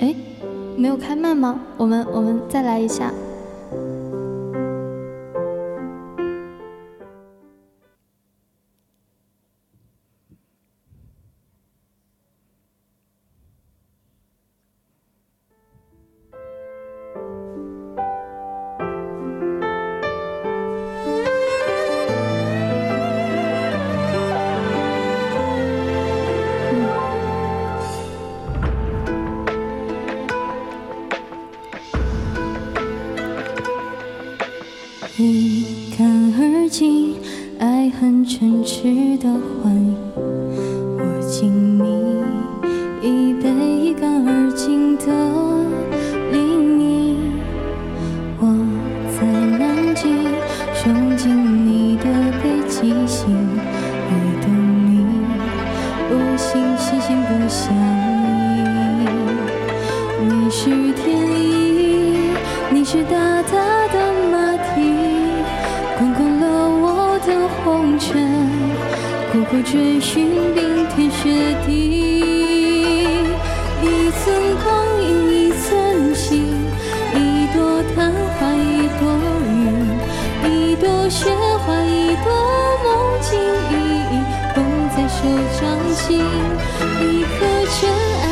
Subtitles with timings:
[0.00, 0.14] 哎
[0.76, 1.60] 没有开麦吗？
[1.76, 3.12] 我们我们再来一下。
[35.18, 35.64] 一
[35.96, 36.06] 干
[36.38, 37.14] 而尽，
[37.58, 39.30] 爱恨嗔痴的
[39.62, 39.96] 幻影。
[40.14, 42.20] 我敬你
[43.00, 45.06] 一杯一干而尽的
[46.32, 47.16] 黎明。
[48.38, 48.44] 我
[49.18, 49.24] 在
[49.56, 50.06] 南极
[50.74, 51.32] 憧憬
[51.64, 52.04] 你的
[52.42, 53.34] 北极星，
[54.10, 54.52] 我等
[54.84, 55.00] 你，
[56.10, 57.74] 不信星星不相
[58.52, 59.08] 依。
[60.28, 62.18] 你是天意，
[62.70, 63.54] 你是大大
[63.94, 64.05] 的。
[69.48, 71.70] 不追寻冰天雪地
[73.80, 74.66] 一寸光
[75.00, 76.26] 阴一寸心
[77.14, 77.56] 一朵
[77.94, 79.00] 昙花一朵
[79.46, 79.54] 云
[80.50, 81.30] 一朵雪
[81.64, 82.26] 花一朵
[82.82, 82.86] 梦
[83.20, 83.38] 境
[83.70, 83.72] 一
[84.10, 84.14] 一
[84.52, 84.56] 捧
[84.96, 85.18] 在手
[85.60, 85.62] 掌
[85.94, 86.04] 心
[87.00, 87.36] 一颗
[87.70, 87.78] 尘
[88.22, 88.25] 埃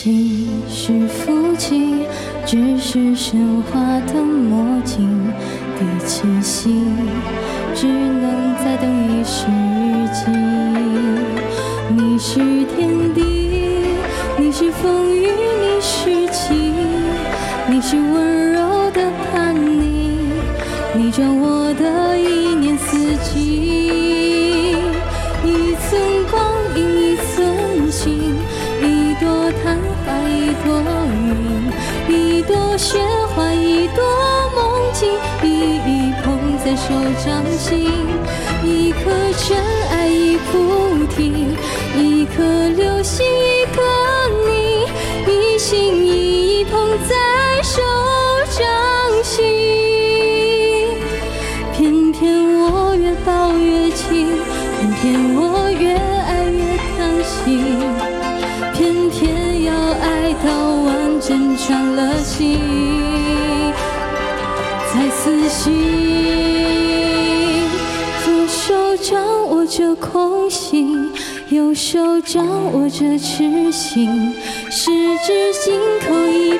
[0.00, 2.06] 情是父亲，
[2.46, 5.08] 只是神话的魔镜。
[5.76, 6.84] 第七夕，
[7.74, 9.46] 只能再等一世
[10.14, 10.30] 纪。
[11.90, 12.38] 你是
[12.76, 13.24] 天地，
[14.38, 16.72] 你是风雨，你是情，
[17.68, 20.20] 你是温柔的叛逆，
[20.94, 24.76] 你转我的一年四季。
[25.44, 26.00] 一寸
[26.30, 26.40] 光
[26.76, 28.36] 阴，一寸心，
[28.80, 29.87] 一朵昙。
[30.08, 30.80] 花一朵
[32.08, 32.98] 云，一朵雪
[33.34, 34.02] 花，一朵
[34.54, 37.90] 梦境，一一捧在手掌心，
[38.64, 39.56] 一颗尘
[39.90, 41.48] 埃，一菩提，
[41.94, 43.82] 一颗流星，一个
[44.46, 44.86] 你，
[45.30, 47.82] 一心一意捧在手
[48.56, 48.64] 掌
[49.22, 49.44] 心。
[51.74, 54.26] 偏偏我越抱越紧，
[54.80, 55.37] 偏偏。
[61.66, 62.58] 转了心，
[64.94, 65.74] 再次心，
[68.24, 71.10] 左手掌握着空心，
[71.50, 74.32] 右手掌握着痴心，
[74.70, 74.90] 十
[75.26, 76.57] 指紧扣一。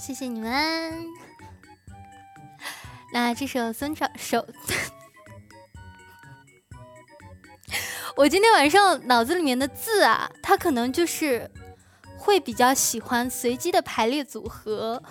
[0.00, 1.06] 谢谢你们。
[3.12, 4.46] 那这首孙掌手
[8.16, 11.50] 我今天晚上脑子里面的字啊他可能就是
[12.16, 15.02] 会比较喜欢随机的排列组合。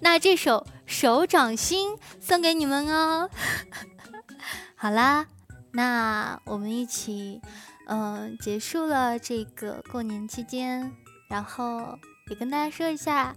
[0.00, 3.30] 那这首手掌心送给你们哦。
[4.74, 5.24] 好啦
[5.72, 7.40] 那我们一起
[7.86, 10.92] 嗯结束了这个过年期间
[11.28, 11.96] 然后
[12.30, 13.34] 也跟大家说一下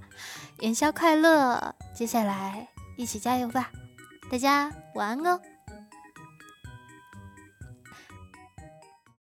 [0.60, 1.76] 元宵快乐。
[1.94, 3.70] 接下来一起加油吧，
[4.32, 5.42] 大家晚安哦。